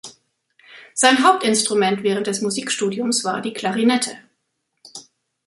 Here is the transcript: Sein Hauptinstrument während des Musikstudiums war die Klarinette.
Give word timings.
Sein 0.95 1.23
Hauptinstrument 1.23 2.01
während 2.01 2.25
des 2.25 2.41
Musikstudiums 2.41 3.23
war 3.23 3.39
die 3.39 3.53
Klarinette. 3.53 4.09